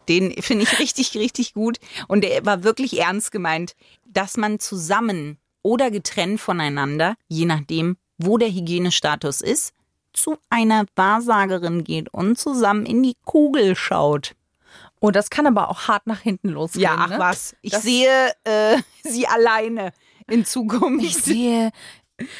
[0.08, 1.78] Den finde ich richtig, richtig gut.
[2.08, 8.38] Und der war wirklich ernst gemeint, dass man zusammen oder getrennt voneinander, je nachdem, wo
[8.38, 9.74] der Hygienestatus ist,
[10.14, 14.36] zu einer Wahrsagerin geht und zusammen in die Kugel schaut.
[15.00, 16.84] Oh, das kann aber auch hart nach hinten losgehen.
[16.84, 17.20] Ja, ach ne?
[17.20, 17.56] was.
[17.62, 19.92] Ich Das- sehe äh, sie alleine
[20.30, 21.04] in Zukunft.
[21.06, 21.72] Ich sehe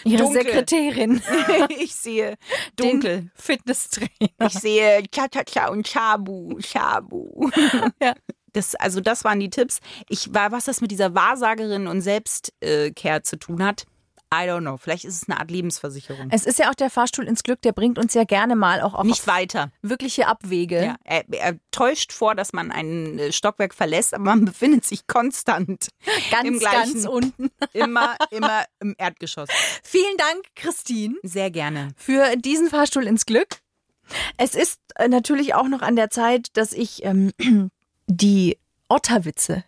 [0.04, 0.44] ihre Dunkel.
[0.44, 1.22] Sekretärin.
[1.80, 2.38] ich sehe
[2.76, 3.22] dunkel.
[3.22, 4.48] Den Fitnesstrainer.
[4.48, 7.50] Ich sehe Cha-Cha-Cha und Chabu, Chabu.
[8.02, 8.14] Ja.
[8.54, 9.80] Das, also das waren die Tipps.
[10.10, 13.86] Ich war, was das mit dieser Wahrsagerin und Selbstkehr zu tun hat,
[14.34, 14.78] I don't know.
[14.78, 16.30] Vielleicht ist es eine Art Lebensversicherung.
[16.32, 18.96] Es ist ja auch der Fahrstuhl ins Glück, der bringt uns ja gerne mal auch
[18.96, 19.72] auf Nicht weiter.
[19.84, 20.84] wirkliche Abwege.
[20.84, 25.06] Ja, er, er täuscht vor, dass man ein äh, Stockwerk verlässt, aber man befindet sich
[25.06, 25.90] konstant
[26.32, 27.52] Ganz, im gleichen, ganz unten.
[27.74, 29.50] immer, immer im Erdgeschoss.
[29.84, 31.90] Vielen Dank, Christine, Sehr gerne.
[31.96, 33.60] für diesen Fahrstuhl ins Glück.
[34.38, 37.32] Es ist äh, natürlich auch noch an der Zeit, dass ich ähm,
[38.08, 38.58] die
[38.90, 39.64] Otterwitze.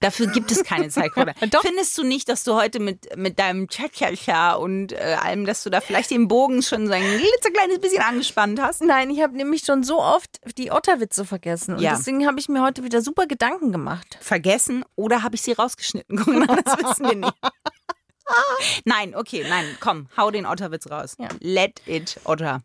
[0.00, 1.32] Dafür gibt es keine Zeit, Corinna.
[1.50, 1.62] Doch.
[1.62, 5.70] Findest du nicht, dass du heute mit, mit deinem Cha-Cha-Cha und äh, allem, dass du
[5.70, 8.82] da vielleicht den Bogen schon so ein klitzekleines bisschen angespannt hast?
[8.82, 11.74] Nein, ich habe nämlich schon so oft die Otterwitze vergessen.
[11.74, 11.96] Und Ja.
[11.96, 14.18] deswegen habe ich mir heute wieder super Gedanken gemacht.
[14.20, 16.16] Vergessen oder habe ich sie rausgeschnitten?
[16.18, 17.34] Corinna, das wissen wir nicht.
[18.84, 21.14] Nein, okay, nein, komm, hau den Otterwitz raus.
[21.18, 21.28] Ja.
[21.40, 22.60] Let it Otter.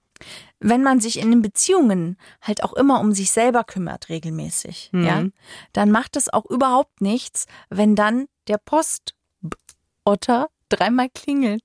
[0.59, 5.03] Wenn man sich in den Beziehungen halt auch immer um sich selber kümmert, regelmäßig, Mhm.
[5.05, 5.25] ja,
[5.73, 11.63] dann macht es auch überhaupt nichts, wenn dann der Postotter dreimal klingelt.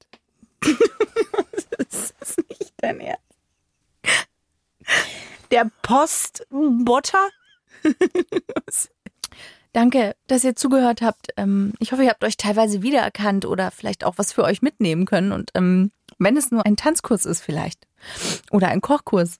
[1.78, 3.22] Das ist nicht dein Ernst.
[5.50, 7.28] Der Postbotter?
[9.72, 11.28] Danke, dass ihr zugehört habt.
[11.36, 15.04] Ähm, ich hoffe, ihr habt euch teilweise wiedererkannt oder vielleicht auch was für euch mitnehmen
[15.04, 15.32] können.
[15.32, 17.86] Und ähm, wenn es nur ein Tanzkurs ist vielleicht
[18.50, 19.38] oder ein Kochkurs.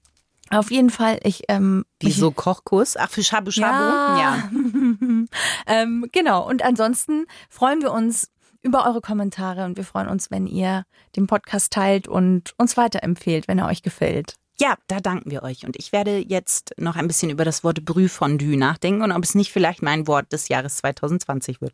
[0.49, 2.95] Auf jeden Fall, ich ähm, Wieso Kochkurs?
[2.95, 4.19] Ach, für Shabu Shabu?
[4.19, 4.49] Ja.
[5.67, 6.47] ähm, genau.
[6.47, 8.29] Und ansonsten freuen wir uns
[8.61, 10.83] über eure Kommentare und wir freuen uns, wenn ihr
[11.15, 14.35] den Podcast teilt und uns weiterempfehlt, wenn er euch gefällt.
[14.59, 15.65] Ja, da danken wir euch.
[15.65, 19.35] Und ich werde jetzt noch ein bisschen über das Wort Brühfondue nachdenken und ob es
[19.35, 21.73] nicht vielleicht mein Wort des Jahres 2020 wird.